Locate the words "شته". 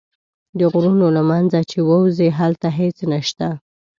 3.27-3.49